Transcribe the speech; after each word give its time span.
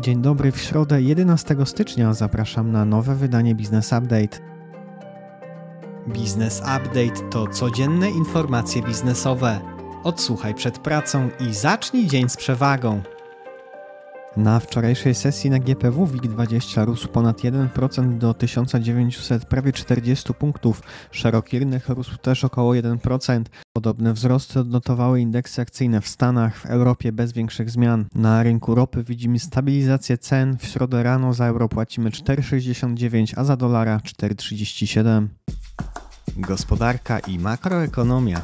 Dzień 0.00 0.22
dobry, 0.22 0.52
w 0.52 0.60
środę 0.60 1.02
11 1.02 1.56
stycznia 1.64 2.14
zapraszam 2.14 2.72
na 2.72 2.84
nowe 2.84 3.14
wydanie 3.14 3.54
Business 3.54 3.92
Update. 3.92 4.38
Business 6.06 6.60
Update 6.60 7.30
to 7.30 7.46
codzienne 7.46 8.10
informacje 8.10 8.82
biznesowe. 8.82 9.60
Odsłuchaj 10.04 10.54
przed 10.54 10.78
pracą 10.78 11.28
i 11.40 11.54
zacznij 11.54 12.06
dzień 12.06 12.28
z 12.28 12.36
przewagą. 12.36 13.02
Na 14.36 14.60
wczorajszej 14.60 15.14
sesji 15.14 15.50
na 15.50 15.58
GPW 15.58 16.06
WIG20 16.06 16.84
rósł 16.84 17.08
ponad 17.08 17.40
1% 17.40 18.18
do 18.18 18.34
1900 18.34 19.44
prawie 19.44 19.72
40 19.72 20.34
punktów. 20.34 20.82
Szeroki 21.10 21.58
rynek 21.58 21.88
rósł 21.88 22.16
też 22.16 22.44
około 22.44 22.72
1%. 22.72 23.44
Podobne 23.72 24.12
wzrosty 24.12 24.60
odnotowały 24.60 25.20
indeksy 25.20 25.62
akcyjne 25.62 26.00
w 26.00 26.08
Stanach, 26.08 26.58
w 26.58 26.66
Europie 26.66 27.12
bez 27.12 27.32
większych 27.32 27.70
zmian. 27.70 28.04
Na 28.14 28.42
rynku 28.42 28.74
ropy 28.74 29.04
widzimy 29.04 29.38
stabilizację 29.38 30.18
cen. 30.18 30.56
W 30.58 30.64
środę 30.64 31.02
rano 31.02 31.34
za 31.34 31.46
euro 31.46 31.68
płacimy 31.68 32.10
4,69, 32.10 33.32
a 33.36 33.44
za 33.44 33.56
dolara 33.56 33.98
4,37. 33.98 35.26
Gospodarka 36.36 37.18
i 37.18 37.38
makroekonomia. 37.38 38.40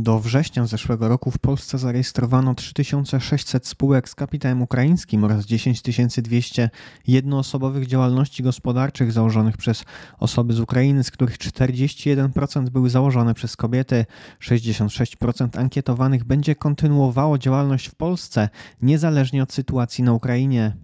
Do 0.00 0.18
września 0.18 0.66
zeszłego 0.66 1.08
roku 1.08 1.30
w 1.30 1.38
Polsce 1.38 1.78
zarejestrowano 1.78 2.54
3600 2.54 3.66
spółek 3.66 4.08
z 4.08 4.14
kapitałem 4.14 4.62
ukraińskim 4.62 5.24
oraz 5.24 5.46
10200 5.46 6.70
jednoosobowych 7.06 7.86
działalności 7.86 8.42
gospodarczych 8.42 9.12
założonych 9.12 9.56
przez 9.56 9.84
osoby 10.18 10.52
z 10.52 10.60
Ukrainy, 10.60 11.04
z 11.04 11.10
których 11.10 11.38
41% 11.38 12.68
były 12.68 12.90
założone 12.90 13.34
przez 13.34 13.56
kobiety. 13.56 14.06
66% 14.40 15.58
ankietowanych 15.58 16.24
będzie 16.24 16.54
kontynuowało 16.54 17.38
działalność 17.38 17.88
w 17.88 17.94
Polsce, 17.94 18.48
niezależnie 18.82 19.42
od 19.42 19.52
sytuacji 19.52 20.04
na 20.04 20.12
Ukrainie. 20.12 20.76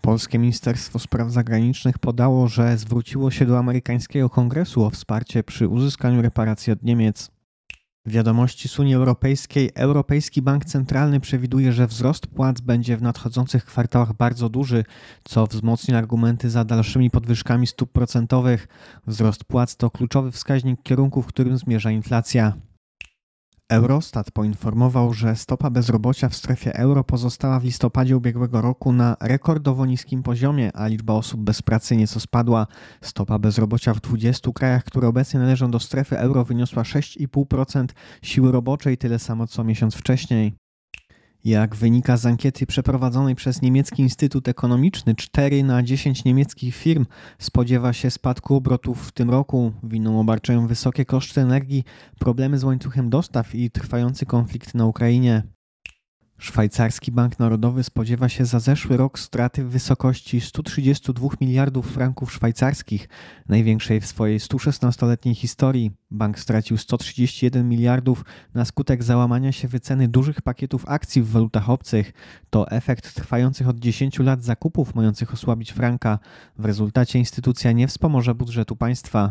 Polskie 0.00 0.38
Ministerstwo 0.38 0.98
Spraw 0.98 1.30
Zagranicznych 1.30 1.98
podało, 1.98 2.48
że 2.48 2.78
zwróciło 2.78 3.30
się 3.30 3.46
do 3.46 3.58
amerykańskiego 3.58 4.30
kongresu 4.30 4.84
o 4.84 4.90
wsparcie 4.90 5.42
przy 5.42 5.68
uzyskaniu 5.68 6.22
reparacji 6.22 6.72
od 6.72 6.82
Niemiec. 6.82 7.39
Wiadomości 8.06 8.68
z 8.68 8.78
Unii 8.78 8.94
Europejskiej. 8.94 9.70
Europejski 9.74 10.42
Bank 10.42 10.64
Centralny 10.64 11.20
przewiduje, 11.20 11.72
że 11.72 11.86
wzrost 11.86 12.26
płac 12.26 12.60
będzie 12.60 12.96
w 12.96 13.02
nadchodzących 13.02 13.64
kwartałach 13.64 14.12
bardzo 14.12 14.48
duży, 14.48 14.84
co 15.24 15.46
wzmocni 15.46 15.94
argumenty 15.94 16.50
za 16.50 16.64
dalszymi 16.64 17.10
podwyżkami 17.10 17.66
stóp 17.66 17.92
procentowych. 17.92 18.68
Wzrost 19.06 19.44
płac 19.44 19.76
to 19.76 19.90
kluczowy 19.90 20.32
wskaźnik 20.32 20.82
kierunku, 20.82 21.22
w 21.22 21.26
którym 21.26 21.58
zmierza 21.58 21.90
inflacja. 21.90 22.52
Eurostat 23.70 24.30
poinformował, 24.30 25.14
że 25.14 25.36
stopa 25.36 25.70
bezrobocia 25.70 26.28
w 26.28 26.36
strefie 26.36 26.74
euro 26.74 27.04
pozostała 27.04 27.60
w 27.60 27.64
listopadzie 27.64 28.16
ubiegłego 28.16 28.60
roku 28.60 28.92
na 28.92 29.16
rekordowo 29.20 29.86
niskim 29.86 30.22
poziomie, 30.22 30.76
a 30.76 30.86
liczba 30.86 31.14
osób 31.14 31.40
bez 31.40 31.62
pracy 31.62 31.96
nieco 31.96 32.20
spadła. 32.20 32.66
Stopa 33.02 33.38
bezrobocia 33.38 33.94
w 33.94 34.00
20 34.00 34.52
krajach, 34.52 34.84
które 34.84 35.08
obecnie 35.08 35.40
należą 35.40 35.70
do 35.70 35.80
strefy 35.80 36.18
euro, 36.18 36.44
wyniosła 36.44 36.82
6,5% 36.82 37.86
siły 38.22 38.52
roboczej, 38.52 38.98
tyle 38.98 39.18
samo 39.18 39.46
co 39.46 39.64
miesiąc 39.64 39.94
wcześniej. 39.94 40.59
Jak 41.44 41.76
wynika 41.76 42.16
z 42.16 42.26
ankiety 42.26 42.66
przeprowadzonej 42.66 43.34
przez 43.34 43.62
niemiecki 43.62 44.02
Instytut 44.02 44.48
Ekonomiczny, 44.48 45.14
4 45.14 45.62
na 45.62 45.82
10 45.82 46.24
niemieckich 46.24 46.76
firm 46.76 47.06
spodziewa 47.38 47.92
się 47.92 48.10
spadku 48.10 48.54
obrotów 48.54 49.08
w 49.08 49.12
tym 49.12 49.30
roku. 49.30 49.72
Winą 49.82 50.20
obarczają 50.20 50.66
wysokie 50.66 51.04
koszty 51.04 51.40
energii, 51.40 51.84
problemy 52.18 52.58
z 52.58 52.64
łańcuchem 52.64 53.10
dostaw 53.10 53.54
i 53.54 53.70
trwający 53.70 54.26
konflikt 54.26 54.74
na 54.74 54.86
Ukrainie. 54.86 55.42
Szwajcarski 56.40 57.12
Bank 57.12 57.38
Narodowy 57.38 57.82
spodziewa 57.82 58.28
się 58.28 58.44
za 58.44 58.60
zeszły 58.60 58.96
rok 58.96 59.18
straty 59.18 59.64
w 59.64 59.70
wysokości 59.70 60.40
132 60.40 61.28
miliardów 61.40 61.92
franków 61.92 62.32
szwajcarskich, 62.32 63.08
największej 63.48 64.00
w 64.00 64.06
swojej 64.06 64.40
116-letniej 64.40 65.34
historii. 65.34 65.90
Bank 66.10 66.38
stracił 66.38 66.76
131 66.76 67.68
miliardów 67.68 68.24
na 68.54 68.64
skutek 68.64 69.02
załamania 69.02 69.52
się 69.52 69.68
wyceny 69.68 70.08
dużych 70.08 70.42
pakietów 70.42 70.88
akcji 70.88 71.22
w 71.22 71.30
walutach 71.30 71.70
obcych. 71.70 72.12
To 72.50 72.70
efekt 72.70 73.14
trwających 73.14 73.68
od 73.68 73.78
10 73.78 74.18
lat 74.18 74.42
zakupów 74.42 74.94
mających 74.94 75.32
osłabić 75.32 75.72
franka. 75.72 76.18
W 76.58 76.64
rezultacie 76.64 77.18
instytucja 77.18 77.72
nie 77.72 77.88
wspomoże 77.88 78.34
budżetu 78.34 78.76
państwa. 78.76 79.30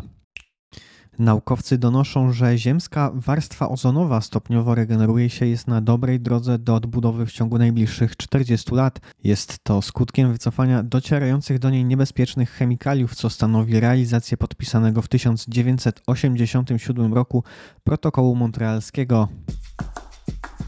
Naukowcy 1.18 1.78
donoszą, 1.78 2.32
że 2.32 2.58
ziemska 2.58 3.10
warstwa 3.14 3.68
ozonowa 3.68 4.20
stopniowo 4.20 4.74
regeneruje 4.74 5.30
się, 5.30 5.46
jest 5.46 5.66
na 5.66 5.80
dobrej 5.80 6.20
drodze 6.20 6.58
do 6.58 6.74
odbudowy 6.74 7.26
w 7.26 7.32
ciągu 7.32 7.58
najbliższych 7.58 8.16
40 8.16 8.74
lat. 8.74 9.00
Jest 9.24 9.58
to 9.62 9.82
skutkiem 9.82 10.32
wycofania 10.32 10.82
docierających 10.82 11.58
do 11.58 11.70
niej 11.70 11.84
niebezpiecznych 11.84 12.50
chemikaliów, 12.50 13.14
co 13.14 13.30
stanowi 13.30 13.80
realizację 13.80 14.36
podpisanego 14.36 15.02
w 15.02 15.08
1987 15.08 17.14
roku 17.14 17.44
protokołu 17.84 18.36
montrealskiego. 18.36 19.28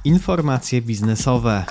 Informacje 0.04 0.82
biznesowe. 0.82 1.64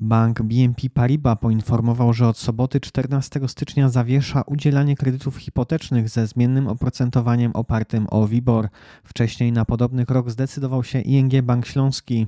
Bank 0.00 0.42
BNP 0.42 0.90
Paribas 0.90 1.38
poinformował, 1.40 2.12
że 2.12 2.28
od 2.28 2.38
soboty 2.38 2.80
14 2.80 3.40
stycznia 3.48 3.88
zawiesza 3.88 4.42
udzielanie 4.42 4.96
kredytów 4.96 5.36
hipotecznych 5.36 6.08
ze 6.08 6.26
zmiennym 6.26 6.68
oprocentowaniem 6.68 7.52
opartym 7.54 8.06
o 8.10 8.26
WIBOR. 8.26 8.68
Wcześniej 9.04 9.52
na 9.52 9.64
podobny 9.64 10.06
krok 10.06 10.30
zdecydował 10.30 10.84
się 10.84 11.00
ING 11.00 11.42
Bank 11.42 11.66
Śląski. 11.66 12.26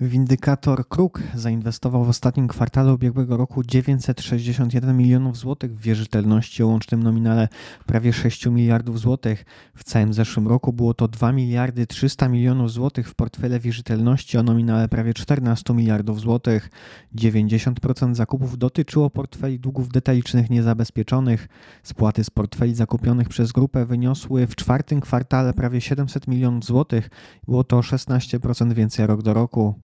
Windykator 0.00 0.88
Kruk 0.88 1.22
zainwestował 1.34 2.04
w 2.04 2.08
ostatnim 2.08 2.48
kwartale 2.48 2.94
ubiegłego 2.94 3.36
roku 3.36 3.62
961 3.62 4.96
milionów 4.96 5.36
złotych 5.36 5.76
w 5.76 5.80
wierzytelności 5.80 6.62
o 6.62 6.66
łącznym 6.66 7.02
nominale 7.02 7.48
prawie 7.86 8.12
6 8.12 8.46
miliardów 8.46 9.00
złotych. 9.00 9.44
W 9.74 9.84
całym 9.84 10.12
zeszłym 10.12 10.48
roku 10.48 10.72
było 10.72 10.94
to 10.94 11.08
2 11.08 11.32
miliardy 11.32 11.86
300 11.86 12.28
milionów 12.28 12.72
złotych 12.72 13.08
w 13.08 13.14
portfele 13.14 13.60
wierzytelności 13.60 14.38
o 14.38 14.42
nominale 14.42 14.88
prawie 14.88 15.14
14 15.14 15.74
miliardów 15.74 16.20
złotych. 16.20 16.70
90% 17.16 18.14
zakupów 18.14 18.58
dotyczyło 18.58 19.10
portfeli 19.10 19.60
długów 19.60 19.88
detalicznych 19.88 20.50
niezabezpieczonych. 20.50 21.48
Spłaty 21.82 22.24
z 22.24 22.30
portfeli 22.30 22.74
zakupionych 22.74 23.28
przez 23.28 23.52
grupę 23.52 23.86
wyniosły 23.86 24.46
w 24.46 24.56
czwartym 24.56 25.00
kwartale 25.00 25.52
prawie 25.52 25.80
700 25.80 26.28
milionów 26.28 26.64
złotych. 26.64 27.10
Było 27.48 27.64
to 27.64 27.80
16% 27.80 28.72
więcej 28.72 29.06
rok 29.06 29.22
do 29.22 29.34
roku. 29.34 29.83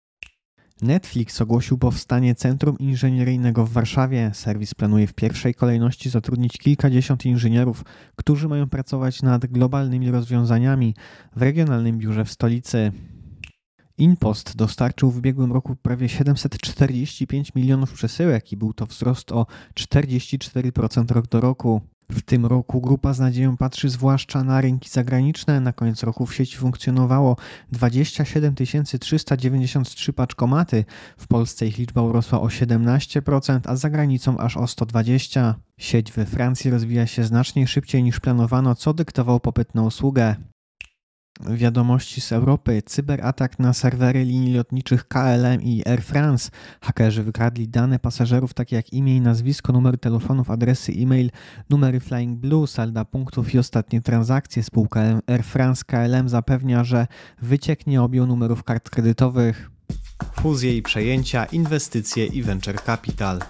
Netflix 0.83 1.41
ogłosił 1.41 1.79
powstanie 1.79 2.35
Centrum 2.35 2.79
Inżynieryjnego 2.79 3.67
w 3.67 3.73
Warszawie. 3.73 4.31
Serwis 4.35 4.75
planuje 4.75 5.07
w 5.07 5.15
pierwszej 5.15 5.55
kolejności 5.55 6.11
zatrudnić 6.11 6.53
kilkadziesiąt 6.59 7.25
inżynierów, 7.25 7.85
którzy 8.17 8.49
mają 8.49 8.69
pracować 8.69 9.23
nad 9.23 9.47
globalnymi 9.47 10.11
rozwiązaniami 10.11 10.95
w 11.37 11.43
regionalnym 11.43 11.99
biurze 11.99 12.25
w 12.25 12.33
stolicy. 12.33 12.93
InPost 13.99 14.57
dostarczył 14.57 15.11
w 15.11 15.19
ubiegłym 15.19 15.53
roku 15.53 15.77
prawie 15.77 16.09
745 16.09 17.55
milionów 17.55 17.93
przesyłek 17.93 18.53
i 18.53 18.57
był 18.57 18.73
to 18.73 18.87
wzrost 18.87 19.33
o 19.33 19.47
44% 19.75 21.11
rok 21.11 21.27
do 21.27 21.41
roku. 21.41 21.81
W 22.13 22.23
tym 22.23 22.47
roku 22.47 22.81
grupa 22.81 23.13
z 23.13 23.21
nadzieją 23.21 23.57
patrzy 23.57 23.89
zwłaszcza 23.89 24.45
na 24.45 24.61
rynki 24.61 24.91
zagraniczne. 24.91 25.61
Na 25.61 25.73
koniec 25.73 26.03
roku 26.03 26.27
w 26.27 26.35
sieci 26.35 26.57
funkcjonowało 26.57 27.37
27 27.73 28.55
393 29.01 30.13
paczkomaty. 30.13 30.85
W 31.17 31.27
Polsce 31.27 31.67
ich 31.67 31.79
liczba 31.79 32.03
urosła 32.03 32.41
o 32.41 32.47
17%, 32.47 33.61
a 33.65 33.77
za 33.77 33.91
granicą 33.91 34.39
aż 34.39 34.57
o 34.57 34.65
120%. 34.65 35.55
Sieć 35.79 36.13
we 36.13 36.27
Francji 36.27 36.71
rozwija 36.71 37.07
się 37.07 37.25
znacznie 37.25 37.67
szybciej 37.67 38.03
niż 38.03 38.21
planowano, 38.21 38.75
co 38.75 38.95
dyktował 38.95 39.41
popyt 39.41 39.75
na 39.75 39.83
usługę. 39.83 40.37
Wiadomości 41.51 42.21
z 42.21 42.33
Europy. 42.33 42.83
Cyberatak 42.87 43.59
na 43.59 43.73
serwery 43.73 44.25
linii 44.25 44.55
lotniczych 44.55 45.09
KLM 45.09 45.63
i 45.63 45.83
Air 45.89 46.03
France. 46.03 46.51
Hakerzy 46.81 47.23
wykradli 47.23 47.69
dane 47.69 47.99
pasażerów 47.99 48.55
takie 48.55 48.77
jak 48.77 48.93
imię 48.93 49.17
i 49.17 49.21
nazwisko, 49.21 49.73
numery 49.73 49.99
telefonów, 49.99 50.51
adresy 50.51 50.93
e-mail, 50.93 51.31
numery 51.71 52.01
Flying 52.01 52.39
Blue, 52.39 52.67
salda 52.67 53.05
punktów 53.05 53.55
i 53.55 53.59
ostatnie 53.59 54.01
transakcje. 54.01 54.63
Spółka 54.63 55.01
Air 55.27 55.43
France 55.45 55.85
KLM 55.87 56.29
zapewnia, 56.29 56.85
że 56.85 57.07
wyciek 57.43 57.87
nie 57.87 58.03
objął 58.03 58.27
numerów 58.27 58.65
kart 58.65 58.91
kredytowych. 58.91 59.71
Fuzje 60.41 60.77
i 60.77 60.83
przejęcia, 60.83 61.45
inwestycje 61.45 62.27
i 62.27 62.43
venture 62.43 62.83
capital. 62.83 63.41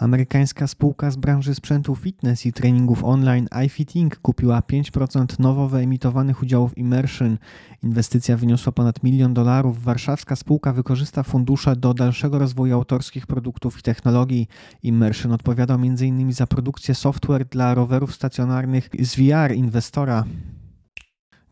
Amerykańska 0.00 0.66
spółka 0.66 1.10
z 1.10 1.16
branży 1.16 1.54
sprzętu 1.54 1.96
fitness 1.96 2.46
i 2.46 2.52
treningów 2.52 3.04
online 3.04 3.48
iFitting 3.66 4.16
kupiła 4.16 4.60
5% 4.60 5.40
nowo 5.40 5.68
wyemitowanych 5.68 6.42
udziałów 6.42 6.78
Immersion. 6.78 7.38
Inwestycja 7.82 8.36
wyniosła 8.36 8.72
ponad 8.72 9.02
milion 9.02 9.34
dolarów. 9.34 9.82
Warszawska 9.82 10.36
spółka 10.36 10.72
wykorzysta 10.72 11.22
fundusze 11.22 11.76
do 11.76 11.94
dalszego 11.94 12.38
rozwoju 12.38 12.74
autorskich 12.74 13.26
produktów 13.26 13.78
i 13.78 13.82
technologii. 13.82 14.48
Immersion 14.82 15.32
odpowiadał 15.32 15.76
m.in. 15.76 16.32
za 16.32 16.46
produkcję 16.46 16.94
software 16.94 17.44
dla 17.44 17.74
rowerów 17.74 18.14
stacjonarnych 18.14 18.88
z 19.00 19.16
VR 19.16 19.54
Inwestora. 19.54 20.24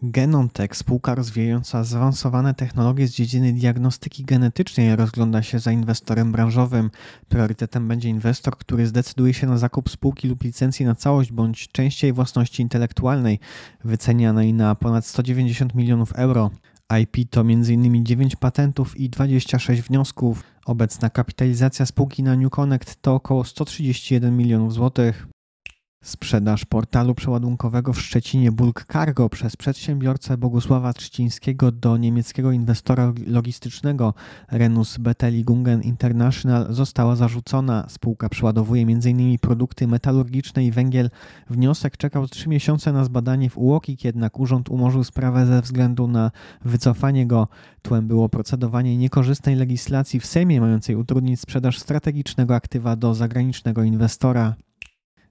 Genontech, 0.03 0.77
spółka 0.77 1.15
rozwijająca 1.15 1.85
zaawansowane 1.85 2.55
technologie 2.55 3.09
z 3.09 3.15
dziedziny 3.15 3.53
diagnostyki 3.53 4.25
genetycznej, 4.25 4.97
rozgląda 4.97 5.43
się 5.43 5.59
za 5.59 5.73
inwestorem 5.73 6.33
branżowym. 6.33 6.91
Priorytetem 7.29 7.89
będzie 7.89 8.09
inwestor, 8.09 8.59
który 8.59 8.87
zdecyduje 8.87 9.35
się 9.35 9.47
na 9.47 9.59
zakup 9.59 9.91
spółki 9.91 10.29
lub 10.29 10.43
licencji 10.43 10.87
na 10.87 10.95
całość 10.95 11.33
bądź 11.33 11.69
częściej 11.69 12.13
własności 12.13 12.63
intelektualnej, 12.63 13.39
wycenianej 13.85 14.55
na 14.55 14.75
ponad 14.75 15.07
190 15.07 15.75
milionów 15.75 16.13
euro. 16.13 16.51
IP 17.01 17.31
to 17.31 17.41
m.in. 17.41 18.05
9 18.07 18.37
patentów 18.37 18.97
i 18.97 19.11
26 19.11 19.83
wniosków. 19.83 20.43
Obecna 20.67 21.11
kapitalizacja 21.11 21.87
spółki 21.87 22.23
na 22.23 22.37
New 22.37 22.51
Connect 22.51 23.03
to 23.03 23.15
około 23.15 23.45
131 23.45 24.37
milionów 24.37 24.73
złotych. 24.73 25.27
Sprzedaż 26.09 26.65
portalu 26.65 27.15
przeładunkowego 27.15 27.93
w 27.93 28.01
Szczecinie 28.01 28.53
Bulk 28.53 28.85
Cargo 28.93 29.29
przez 29.29 29.57
przedsiębiorcę 29.57 30.37
Bogusława 30.37 30.93
Trzcińskiego 30.93 31.73
do 31.73 31.97
niemieckiego 31.97 32.53
inwestora 32.53 33.13
logistycznego 33.27 34.15
Renus 34.51 34.99
Beteligungen 34.99 35.83
International 35.83 36.67
została 36.71 37.17
zarzucona. 37.17 37.87
Spółka 37.89 38.29
przeładowuje 38.29 38.83
m.in. 38.83 39.39
produkty 39.39 39.87
metalurgiczne 39.87 40.65
i 40.65 40.71
węgiel. 40.71 41.11
Wniosek 41.51 41.97
czekał 41.97 42.29
3 42.29 42.49
miesiące 42.49 42.93
na 42.93 43.05
zbadanie 43.05 43.51
w 43.51 43.59
UOKiK, 43.59 44.05
jednak 44.05 44.41
urząd 44.41 44.69
umorzył 44.69 45.05
sprawę 45.05 45.47
ze 45.47 45.63
względu 45.63 46.09
na 46.09 46.31
wycofanie 46.65 47.27
go. 47.27 47.49
Tłem 47.83 48.09
było 48.09 48.29
procedowanie 48.29 48.97
niekorzystnej 48.97 49.57
legislacji 49.57 50.21
w 50.21 50.27
Sejmie 50.27 50.61
mającej 50.61 50.97
utrudnić 50.97 51.41
sprzedaż 51.41 51.79
strategicznego 51.79 52.55
aktywa 52.55 52.97
do 52.97 53.15
zagranicznego 53.15 53.83
inwestora. 53.83 54.55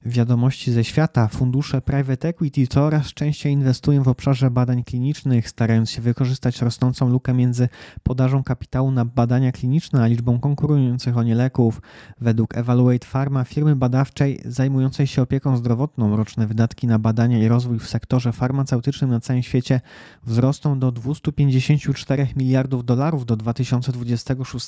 Wiadomości 0.07 0.71
ze 0.71 0.83
świata. 0.83 1.27
Fundusze 1.27 1.81
private 1.81 2.27
equity 2.27 2.67
coraz 2.67 3.13
częściej 3.13 3.53
inwestują 3.53 4.03
w 4.03 4.07
obszarze 4.07 4.51
badań 4.51 4.83
klinicznych, 4.83 5.49
starając 5.49 5.91
się 5.91 6.01
wykorzystać 6.01 6.61
rosnącą 6.61 7.09
lukę 7.09 7.33
między 7.33 7.69
podażą 8.03 8.43
kapitału 8.43 8.91
na 8.91 9.05
badania 9.05 9.51
kliniczne 9.51 10.03
a 10.03 10.07
liczbą 10.07 10.39
konkurujących 10.39 11.17
o 11.17 11.23
nie 11.23 11.35
leków. 11.35 11.81
Według 12.21 12.57
Evaluate 12.57 13.07
Pharma, 13.07 13.43
firmy 13.43 13.75
badawczej 13.75 14.41
zajmującej 14.45 15.07
się 15.07 15.21
opieką 15.21 15.57
zdrowotną, 15.57 16.15
roczne 16.15 16.47
wydatki 16.47 16.87
na 16.87 16.99
badania 16.99 17.39
i 17.39 17.47
rozwój 17.47 17.79
w 17.79 17.87
sektorze 17.87 18.33
farmaceutycznym 18.33 19.09
na 19.09 19.19
całym 19.19 19.43
świecie 19.43 19.81
wzrosną 20.23 20.79
do 20.79 20.91
254 20.91 22.27
miliardów 22.35 22.85
dolarów 22.85 23.25
do 23.25 23.35
2026 23.35 24.67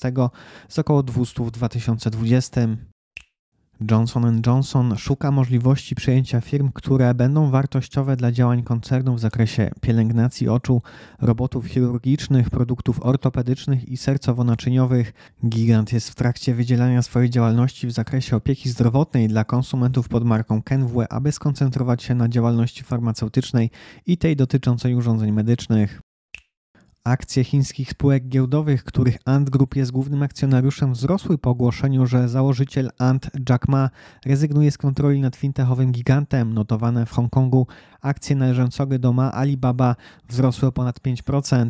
z 0.70 0.80
około 0.80 1.04
200 1.04 1.44
w 1.44 1.52
2020. 1.52 2.68
Johnson 3.92 4.42
Johnson 4.46 4.98
szuka 4.98 5.32
możliwości 5.32 5.96
przejęcia 5.96 6.42
firm, 6.42 6.72
które 6.74 7.14
będą 7.14 7.52
wartościowe 7.52 8.16
dla 8.16 8.32
działań 8.32 8.64
koncernu 8.64 9.16
w 9.16 9.20
zakresie 9.20 9.72
pielęgnacji 9.82 10.50
oczu, 10.50 10.82
robotów 11.22 11.66
chirurgicznych, 11.66 12.50
produktów 12.50 13.06
ortopedycznych 13.06 13.90
i 13.90 13.98
sercowo-naczyniowych. 13.98 15.14
Gigant 15.46 15.94
jest 15.94 16.10
w 16.10 16.16
trakcie 16.16 16.54
wydzielania 16.54 17.02
swojej 17.02 17.30
działalności 17.30 17.88
w 17.88 17.92
zakresie 17.92 18.36
opieki 18.36 18.70
zdrowotnej 18.70 19.28
dla 19.28 19.44
konsumentów 19.44 20.10
pod 20.10 20.26
marką 20.26 20.62
Kenvue, 20.64 21.06
aby 21.10 21.32
skoncentrować 21.32 22.04
się 22.04 22.16
na 22.16 22.30
działalności 22.30 22.84
farmaceutycznej 22.84 23.72
i 24.06 24.18
tej 24.18 24.36
dotyczącej 24.36 24.96
urządzeń 24.96 25.32
medycznych. 25.32 26.02
Akcje 27.04 27.44
chińskich 27.44 27.90
spółek 27.90 28.28
giełdowych, 28.28 28.84
których 28.84 29.18
Ant 29.26 29.50
Group 29.50 29.76
jest 29.76 29.92
głównym 29.92 30.24
akcjonariuszem, 30.24 30.94
wzrosły 30.94 31.38
po 31.38 31.50
ogłoszeniu, 31.50 32.06
że 32.06 32.30
założyciel 32.30 32.90
Ant 32.98 33.30
Jack 33.50 33.68
Ma 33.68 33.90
rezygnuje 34.26 34.72
z 34.72 34.78
kontroli 34.78 35.22
nad 35.22 35.36
fintechowym 35.36 35.92
gigantem. 35.92 36.54
Notowane 36.54 37.06
w 37.06 37.12
Hongkongu 37.12 37.68
akcje 38.02 38.36
należącego 38.36 39.00
do 39.00 39.14
Ma 39.14 39.34
Alibaba 39.34 39.96
wzrosły 40.28 40.68
o 40.68 40.72
ponad 40.72 41.00
5%. 41.00 41.70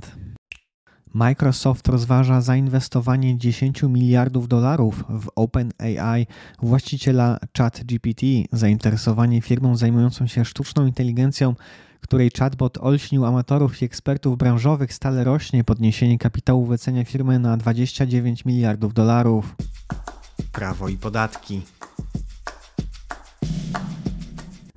Microsoft 1.13 1.87
rozważa 1.87 2.41
zainwestowanie 2.41 3.37
10 3.37 3.83
miliardów 3.83 4.47
dolarów 4.47 5.03
w 5.09 5.27
OpenAI, 5.35 6.27
właściciela 6.61 7.39
ChatGPT. 7.57 8.21
Zainteresowanie 8.51 9.41
firmą 9.41 9.75
zajmującą 9.75 10.27
się 10.27 10.45
sztuczną 10.45 10.85
inteligencją 10.85 11.55
której 12.01 12.31
chatbot 12.39 12.77
olśnił 12.77 13.25
amatorów 13.25 13.81
i 13.81 13.85
ekspertów 13.85 14.37
branżowych, 14.37 14.93
stale 14.93 15.23
rośnie. 15.23 15.63
Podniesienie 15.63 16.17
kapitału 16.17 16.65
wycenia 16.65 17.05
firmy 17.05 17.39
na 17.39 17.57
29 17.57 18.45
miliardów 18.45 18.93
dolarów. 18.93 19.55
Prawo 20.51 20.89
i 20.89 20.97
podatki. 20.97 21.61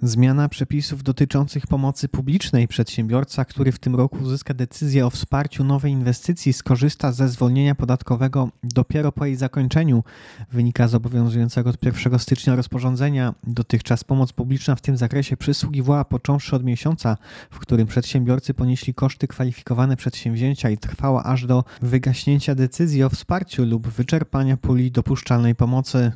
Zmiana 0.04 0.48
przepisów 0.48 1.02
dotyczących 1.02 1.66
pomocy 1.66 2.08
publicznej. 2.08 2.68
Przedsiębiorca, 2.68 3.44
który 3.44 3.72
w 3.72 3.78
tym 3.78 3.96
roku 3.96 4.18
uzyska 4.22 4.54
decyzję 4.54 5.06
o 5.06 5.10
wsparciu 5.10 5.64
nowej 5.64 5.92
inwestycji, 5.92 6.52
skorzysta 6.52 7.12
ze 7.12 7.28
zwolnienia 7.28 7.74
podatkowego 7.74 8.48
dopiero 8.62 9.12
po 9.12 9.26
jej 9.26 9.36
zakończeniu. 9.36 10.04
Wynika 10.52 10.88
z 10.88 10.94
obowiązującego 10.94 11.70
od 11.70 11.84
1 11.84 12.18
stycznia 12.18 12.56
rozporządzenia. 12.56 13.34
Dotychczas 13.44 14.04
pomoc 14.04 14.32
publiczna 14.32 14.74
w 14.74 14.80
tym 14.80 14.96
zakresie 14.96 15.36
przysługiwała 15.36 16.04
począwszy 16.04 16.56
od 16.56 16.64
miesiąca, 16.64 17.16
w 17.50 17.58
którym 17.58 17.86
przedsiębiorcy 17.86 18.54
ponieśli 18.54 18.94
koszty 18.94 19.28
kwalifikowane 19.28 19.96
przedsięwzięcia 19.96 20.70
i 20.70 20.78
trwała 20.78 21.24
aż 21.24 21.46
do 21.46 21.64
wygaśnięcia 21.82 22.54
decyzji 22.54 23.02
o 23.02 23.10
wsparciu 23.10 23.64
lub 23.64 23.88
wyczerpania 23.88 24.56
puli 24.56 24.90
dopuszczalnej 24.90 25.54
pomocy. 25.54 26.12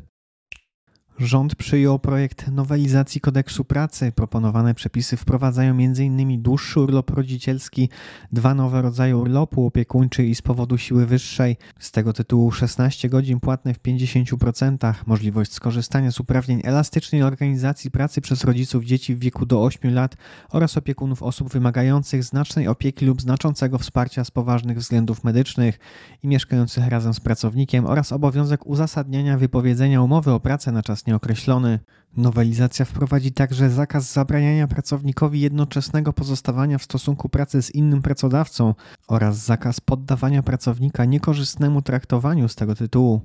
Rząd 1.19 1.55
przyjął 1.55 1.99
projekt 1.99 2.49
nowelizacji 2.49 3.21
kodeksu 3.21 3.65
pracy. 3.65 4.13
Proponowane 4.13 4.75
przepisy 4.75 5.17
wprowadzają 5.17 5.71
m.in. 5.73 6.43
dłuższy 6.43 6.81
urlop 6.81 7.11
rodzicielski, 7.11 7.89
dwa 8.33 8.55
nowe 8.55 8.83
rodzaje 8.83 9.17
urlopu 9.17 9.67
opiekuńczy 9.67 10.27
i 10.27 10.35
z 10.35 10.43
powodu 10.43 10.79
siły 10.79 11.07
wyższej. 11.07 11.57
Z 11.79 11.91
tego 11.91 12.13
tytułu 12.13 12.53
16 12.53 13.09
godzin 13.09 13.41
płatne 13.41 13.75
w 13.75 13.83
50%, 13.83 14.95
możliwość 15.07 15.53
skorzystania 15.53 16.11
z 16.11 16.21
uprawnień 16.21 16.61
elastycznej 16.65 17.23
organizacji 17.23 17.91
pracy 17.91 18.21
przez 18.21 18.45
rodziców 18.45 18.85
dzieci 18.85 19.15
w 19.15 19.19
wieku 19.19 19.47
do 19.47 19.63
8 19.63 19.95
lat 19.95 20.17
oraz 20.51 20.77
opiekunów 20.77 21.23
osób 21.23 21.53
wymagających 21.53 22.25
znacznej 22.25 22.69
opieki 22.69 23.07
lub 23.07 23.23
znaczącego 23.23 23.79
wsparcia 23.79 24.25
z 24.25 24.31
poważnych 24.31 24.79
względów 24.79 25.25
medycznych 25.25 25.79
i 26.23 26.29
mieszkających 26.29 26.89
razem 26.89 27.15
z 27.15 27.21
pracownikiem 27.21 27.87
oraz 27.87 28.13
obowiązek 28.13 28.67
uzasadniania 28.67 29.39
wypowiedzenia 29.39 30.03
umowy 30.03 30.33
o 30.33 30.41
pracę 30.41 30.73
na 30.73 30.83
czas 30.83 31.06
nieokreślony. 31.07 31.79
Nowelizacja 32.17 32.85
wprowadzi 32.85 33.33
także 33.33 33.71
zakaz 33.71 34.13
zabraniania 34.13 34.69
pracownikowi 34.69 35.41
jednoczesnego 35.41 36.13
pozostawania 36.13 36.79
w 36.79 36.83
stosunku 36.83 37.29
pracy 37.29 37.63
z 37.63 37.75
innym 37.75 38.03
pracodawcą 38.03 38.75
oraz 39.09 39.37
zakaz 39.37 39.81
poddawania 39.81 40.43
pracownika 40.43 41.05
niekorzystnemu 41.05 41.83
traktowaniu 41.83 42.49
z 42.49 42.55
tego 42.55 42.75
tytułu. 42.75 43.21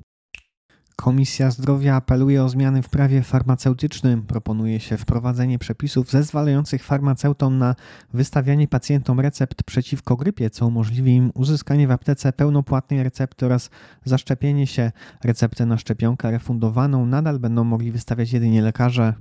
Komisja 1.01 1.51
Zdrowia 1.51 1.95
apeluje 1.95 2.43
o 2.43 2.49
zmiany 2.49 2.81
w 2.81 2.89
prawie 2.89 3.21
farmaceutycznym. 3.21 4.23
Proponuje 4.23 4.79
się 4.79 4.97
wprowadzenie 4.97 5.59
przepisów 5.59 6.11
zezwalających 6.11 6.83
farmaceutom 6.83 7.57
na 7.57 7.75
wystawianie 8.13 8.67
pacjentom 8.67 9.19
recept 9.19 9.63
przeciwko 9.63 10.15
grypie, 10.15 10.49
co 10.49 10.67
umożliwi 10.67 11.15
im 11.15 11.31
uzyskanie 11.33 11.87
w 11.87 11.91
aptece 11.91 12.33
pełnopłatnej 12.33 13.03
recepty 13.03 13.45
oraz 13.45 13.69
zaszczepienie 14.05 14.67
się. 14.67 14.91
Receptę 15.23 15.65
na 15.65 15.77
szczepionkę 15.77 16.31
refundowaną 16.31 17.05
nadal 17.05 17.39
będą 17.39 17.63
mogli 17.63 17.91
wystawiać 17.91 18.33
jedynie 18.33 18.61
lekarze. 18.61 19.13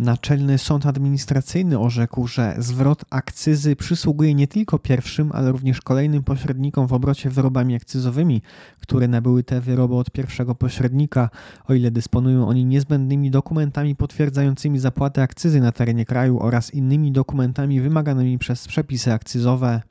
Naczelny 0.00 0.58
Sąd 0.58 0.86
Administracyjny 0.86 1.78
orzekł, 1.78 2.26
że 2.26 2.54
zwrot 2.58 3.04
akcyzy 3.10 3.76
przysługuje 3.76 4.34
nie 4.34 4.48
tylko 4.48 4.78
pierwszym, 4.78 5.32
ale 5.32 5.52
również 5.52 5.80
kolejnym 5.80 6.22
pośrednikom 6.22 6.86
w 6.86 6.92
obrocie 6.92 7.30
wyrobami 7.30 7.74
akcyzowymi, 7.74 8.42
które 8.80 9.08
nabyły 9.08 9.42
te 9.42 9.60
wyroby 9.60 9.94
od 9.94 10.10
pierwszego 10.10 10.54
pośrednika, 10.54 11.30
o 11.68 11.74
ile 11.74 11.90
dysponują 11.90 12.48
oni 12.48 12.64
niezbędnymi 12.64 13.30
dokumentami 13.30 13.96
potwierdzającymi 13.96 14.78
zapłatę 14.78 15.22
akcyzy 15.22 15.60
na 15.60 15.72
terenie 15.72 16.04
kraju 16.04 16.38
oraz 16.40 16.74
innymi 16.74 17.12
dokumentami 17.12 17.80
wymaganymi 17.80 18.38
przez 18.38 18.68
przepisy 18.68 19.12
akcyzowe. 19.12 19.89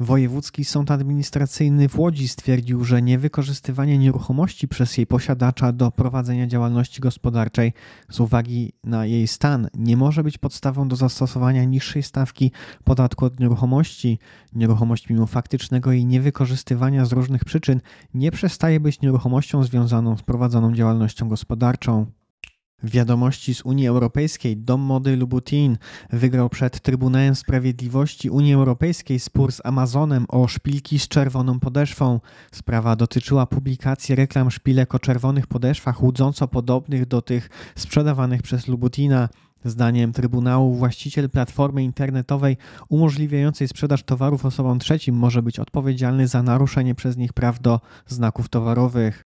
Wojewódzki 0.00 0.64
Sąd 0.64 0.90
Administracyjny 0.90 1.88
w 1.88 1.98
Łodzi 1.98 2.28
stwierdził, 2.28 2.84
że 2.84 3.02
niewykorzystywanie 3.02 3.98
nieruchomości 3.98 4.68
przez 4.68 4.98
jej 4.98 5.06
posiadacza 5.06 5.72
do 5.72 5.90
prowadzenia 5.90 6.46
działalności 6.46 7.00
gospodarczej 7.00 7.72
z 8.10 8.20
uwagi 8.20 8.72
na 8.84 9.06
jej 9.06 9.26
stan 9.26 9.68
nie 9.74 9.96
może 9.96 10.24
być 10.24 10.38
podstawą 10.38 10.88
do 10.88 10.96
zastosowania 10.96 11.64
niższej 11.64 12.02
stawki 12.02 12.52
podatku 12.84 13.24
od 13.24 13.40
nieruchomości. 13.40 14.18
Nieruchomość 14.52 15.08
mimo 15.08 15.26
faktycznego 15.26 15.92
jej 15.92 16.06
niewykorzystywania 16.06 17.04
z 17.04 17.12
różnych 17.12 17.44
przyczyn 17.44 17.80
nie 18.14 18.30
przestaje 18.30 18.80
być 18.80 19.00
nieruchomością 19.00 19.64
związaną 19.64 20.16
z 20.16 20.22
prowadzoną 20.22 20.74
działalnością 20.74 21.28
gospodarczą. 21.28 22.19
Wiadomości 22.82 23.54
z 23.54 23.62
Unii 23.62 23.86
Europejskiej. 23.86 24.56
Dom 24.56 24.80
mody 24.80 25.16
Louboutin 25.16 25.78
wygrał 26.12 26.48
przed 26.48 26.80
Trybunałem 26.80 27.34
Sprawiedliwości 27.34 28.30
Unii 28.30 28.54
Europejskiej 28.54 29.20
spór 29.20 29.52
z 29.52 29.60
Amazonem 29.64 30.26
o 30.28 30.48
szpilki 30.48 30.98
z 30.98 31.08
czerwoną 31.08 31.60
podeszwą. 31.60 32.20
Sprawa 32.52 32.96
dotyczyła 32.96 33.46
publikacji 33.46 34.14
reklam 34.14 34.50
szpilek 34.50 34.94
o 34.94 34.98
czerwonych 34.98 35.46
podeszwach 35.46 36.02
łudząco 36.02 36.48
podobnych 36.48 37.06
do 37.06 37.22
tych 37.22 37.48
sprzedawanych 37.76 38.42
przez 38.42 38.68
Louboutina. 38.68 39.28
Zdaniem 39.64 40.12
Trybunału 40.12 40.74
właściciel 40.74 41.30
platformy 41.30 41.82
internetowej 41.82 42.56
umożliwiającej 42.88 43.68
sprzedaż 43.68 44.02
towarów 44.02 44.44
osobom 44.44 44.78
trzecim 44.78 45.14
może 45.14 45.42
być 45.42 45.58
odpowiedzialny 45.58 46.28
za 46.28 46.42
naruszenie 46.42 46.94
przez 46.94 47.16
nich 47.16 47.32
praw 47.32 47.60
do 47.60 47.80
znaków 48.06 48.48
towarowych. 48.48 49.29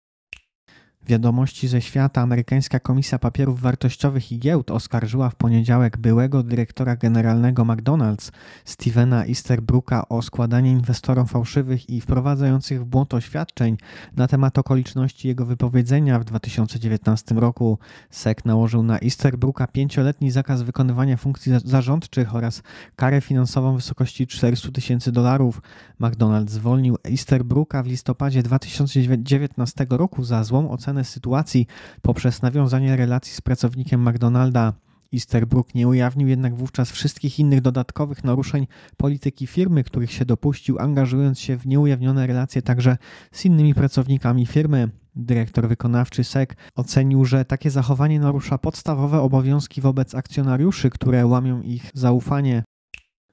Wiadomości 1.08 1.68
ze 1.68 1.82
świata 1.82 2.22
amerykańska 2.22 2.80
Komisja 2.80 3.20
Papierów 3.20 3.62
Wartościowych 3.62 4.32
i 4.32 4.40
Giełd 4.40 4.72
oskarżyła 4.72 5.30
w 5.30 5.36
poniedziałek 5.36 5.98
byłego 5.98 6.44
dyrektora 6.44 6.96
generalnego 6.96 7.64
McDonald's 7.64 8.32
Stevena 8.66 9.26
Easterbrooka 9.26 10.10
o 10.10 10.22
składanie 10.22 10.72
inwestorom 10.72 11.28
fałszywych 11.28 11.90
i 11.90 12.02
wprowadzających 12.02 12.82
w 12.82 12.86
błąd 12.86 13.14
oświadczeń 13.14 13.78
na 14.16 14.28
temat 14.28 14.58
okoliczności 14.58 15.28
jego 15.28 15.46
wypowiedzenia 15.46 16.20
w 16.20 16.24
2019 16.24 17.36
roku. 17.36 17.80
SEC 18.10 18.38
nałożył 18.46 18.84
na 18.84 19.00
Easterbrooka 19.00 19.68
pięcioletni 19.68 20.32
zakaz 20.32 20.62
wykonywania 20.62 21.18
funkcji 21.18 21.52
zarządczych 21.66 22.36
oraz 22.36 22.64
karę 22.96 23.22
finansową 23.22 23.74
w 23.74 23.76
wysokości 23.76 24.28
400 24.28 24.72
tysięcy 24.72 25.12
dolarów. 25.12 25.62
McDonald's 26.02 26.50
zwolnił 26.50 26.98
Easterbrooka 27.12 27.84
w 27.84 27.88
listopadzie 27.88 28.44
2019 28.44 29.86
roku 29.90 30.24
za 30.24 30.44
złą 30.44 30.72
ocenę 30.72 30.95
ocenę 30.96 31.04
sytuacji 31.04 31.68
poprzez 32.02 32.42
nawiązanie 32.42 32.96
relacji 32.96 33.34
z 33.34 33.42
pracownikiem 33.42 34.10
McDonalda. 34.10 34.74
Easterbrook 35.14 35.75
nie 35.75 35.88
ujawnił 35.88 36.28
jednak 36.28 36.56
wówczas 36.56 36.92
wszystkich 36.92 37.40
innych 37.40 37.62
dodatkowych 37.62 38.24
naruszeń 38.24 38.68
polityki 38.98 39.48
firmy, 39.48 39.84
których 39.84 40.12
się 40.12 40.25
dopuścił, 40.25 40.80
angażując 40.80 41.40
się 41.40 41.58
w 41.58 41.68
nieujawnione 41.68 42.28
relacje 42.28 42.62
także 42.62 42.98
z 43.32 43.46
innymi 43.46 43.74
pracownikami 43.74 44.46
firmy. 44.46 44.90
Dyrektor 45.16 45.68
wykonawczy 45.68 46.24
SEC 46.24 46.50
ocenił, 46.75 47.25
że 47.25 47.46
takie 47.46 47.72
zachowanie 47.72 48.20
narusza 48.20 48.58
podstawowe 48.58 49.22
obowiązki 49.22 49.82
wobec 49.82 50.16
akcjonariuszy, 50.16 50.90
które 50.90 51.25
łamią 51.25 51.62
ich 51.62 51.92
zaufanie. 51.94 52.64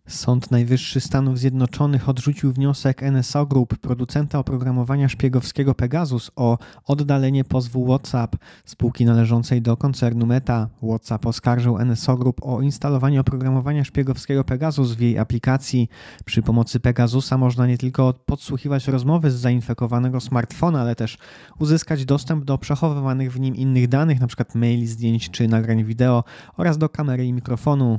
Sąd 0.09 0.51
Najwyższy 0.51 1.01
Stanów 1.01 1.39
Zjednoczonych 1.39 2.09
odrzucił 2.09 2.53
wniosek 2.53 3.03
NSO 3.03 3.47
Group, 3.47 3.79
producenta 3.79 4.39
oprogramowania 4.39 5.09
szpiegowskiego 5.09 5.75
Pegasus, 5.75 6.31
o 6.37 6.59
oddalenie 6.85 7.45
pozwu 7.45 7.85
WhatsApp, 7.87 8.37
spółki 8.65 9.05
należącej 9.05 9.63
do 9.63 9.77
koncernu 9.77 10.27
Meta. 10.27 10.69
WhatsApp 10.83 11.27
oskarżył 11.27 11.79
NSO 11.85 12.17
Group 12.17 12.41
o 12.43 12.63
instalowanie 12.63 13.21
oprogramowania 13.21 13.85
szpiegowskiego 13.85 14.45
Pegasus 14.45 14.93
w 14.93 15.01
jej 15.01 15.19
aplikacji. 15.19 15.89
Przy 16.25 16.43
pomocy 16.43 16.81
Pegasusa 16.81 17.39
można 17.39 17.67
nie 17.67 17.79
tylko 17.79 18.13
podsłuchiwać 18.13 18.89
rozmowy 18.89 19.31
z 19.31 19.35
zainfekowanego 19.35 20.21
smartfona, 20.21 20.81
ale 20.81 20.97
też 20.97 21.19
uzyskać 21.59 22.05
dostęp 22.05 22.45
do 22.45 22.59
przechowywanych 22.59 23.33
w 23.33 23.41
nim 23.41 23.57
innych 23.57 23.89
danych, 23.89 24.19
np. 24.19 24.45
maili, 24.55 24.87
zdjęć 24.87 25.31
czy 25.31 25.49
nagrań 25.49 25.85
wideo 25.85 26.25
oraz 26.57 26.79
do 26.79 26.89
kamery 26.89 27.27
i 27.27 27.33
mikrofonu. 27.33 27.99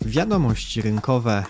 Wiadomości 0.00 0.82
rynkowe. 0.82 1.44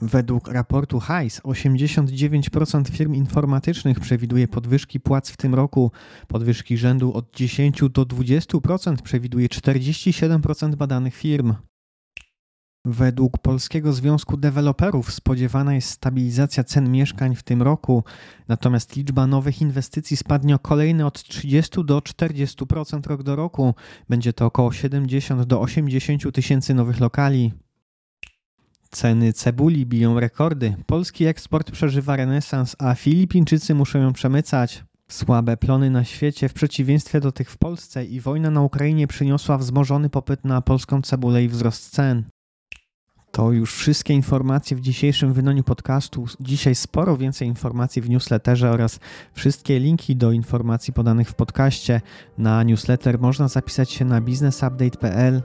Według 0.00 0.48
raportu 0.48 1.00
HICE 1.00 1.42
89% 1.42 2.88
firm 2.90 3.14
informatycznych 3.14 4.00
przewiduje 4.00 4.48
podwyżki 4.48 5.00
płac 5.00 5.30
w 5.30 5.36
tym 5.36 5.54
roku. 5.54 5.92
Podwyżki 6.28 6.78
rzędu 6.78 7.12
od 7.12 7.36
10 7.36 7.80
do 7.80 8.02
20% 8.02 8.96
przewiduje 9.02 9.48
47% 9.48 10.74
badanych 10.74 11.14
firm. 11.14 11.54
Według 12.84 13.38
Polskiego 13.38 13.92
Związku 13.92 14.36
Deweloperów 14.36 15.12
spodziewana 15.12 15.74
jest 15.74 15.88
stabilizacja 15.88 16.64
cen 16.64 16.90
mieszkań 16.90 17.36
w 17.36 17.42
tym 17.42 17.62
roku, 17.62 18.04
natomiast 18.48 18.96
liczba 18.96 19.26
nowych 19.26 19.60
inwestycji 19.60 20.16
spadnie 20.16 20.54
o 20.54 20.58
kolejne 20.58 21.06
od 21.06 21.22
30 21.22 21.84
do 21.84 21.98
40% 21.98 23.06
rok 23.06 23.22
do 23.22 23.36
roku. 23.36 23.74
Będzie 24.08 24.32
to 24.32 24.46
około 24.46 24.72
70 24.72 25.42
do 25.42 25.60
80 25.60 26.34
tysięcy 26.34 26.74
nowych 26.74 27.00
lokali. 27.00 27.52
Ceny 28.90 29.32
cebuli 29.32 29.86
biją 29.86 30.20
rekordy. 30.20 30.76
Polski 30.86 31.26
eksport 31.26 31.70
przeżywa 31.70 32.16
renesans, 32.16 32.76
a 32.78 32.94
Filipińczycy 32.94 33.74
muszą 33.74 33.98
ją 33.98 34.12
przemycać. 34.12 34.84
Słabe 35.08 35.56
plony 35.56 35.90
na 35.90 36.04
świecie, 36.04 36.48
w 36.48 36.52
przeciwieństwie 36.52 37.20
do 37.20 37.32
tych 37.32 37.50
w 37.50 37.58
Polsce, 37.58 38.04
i 38.04 38.20
wojna 38.20 38.50
na 38.50 38.62
Ukrainie 38.62 39.06
przyniosła 39.06 39.58
wzmożony 39.58 40.10
popyt 40.10 40.44
na 40.44 40.60
polską 40.60 41.02
cebulę 41.02 41.44
i 41.44 41.48
wzrost 41.48 41.90
cen. 41.90 42.24
To 43.32 43.52
już 43.52 43.74
wszystkie 43.74 44.14
informacje 44.14 44.76
w 44.76 44.80
dzisiejszym 44.80 45.32
wydaniu 45.32 45.62
podcastu. 45.62 46.24
Dzisiaj 46.40 46.74
sporo 46.74 47.16
więcej 47.16 47.48
informacji 47.48 48.02
w 48.02 48.10
newsletterze 48.10 48.70
oraz 48.70 49.00
wszystkie 49.32 49.78
linki 49.78 50.16
do 50.16 50.32
informacji 50.32 50.92
podanych 50.92 51.28
w 51.28 51.34
podcaście. 51.34 52.00
Na 52.38 52.62
newsletter 52.62 53.18
można 53.18 53.48
zapisać 53.48 53.90
się 53.90 54.04
na 54.04 54.20
businessupdate.pl. 54.20 55.42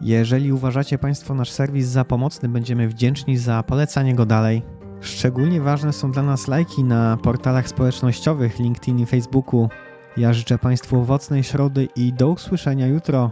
Jeżeli 0.00 0.52
uważacie 0.52 0.98
Państwo 0.98 1.34
nasz 1.34 1.50
serwis 1.50 1.86
za 1.86 2.04
pomocny, 2.04 2.48
będziemy 2.48 2.88
wdzięczni 2.88 3.36
za 3.36 3.62
polecanie 3.62 4.14
go 4.14 4.26
dalej. 4.26 4.62
Szczególnie 5.00 5.60
ważne 5.60 5.92
są 5.92 6.12
dla 6.12 6.22
nas 6.22 6.48
lajki 6.48 6.84
na 6.84 7.16
portalach 7.16 7.68
społecznościowych 7.68 8.58
LinkedIn 8.58 8.98
i 8.98 9.06
Facebooku. 9.06 9.68
Ja 10.16 10.32
życzę 10.32 10.58
Państwu 10.58 11.00
owocnej 11.00 11.44
środy 11.44 11.88
i 11.96 12.12
do 12.12 12.28
usłyszenia 12.28 12.86
jutro. 12.86 13.30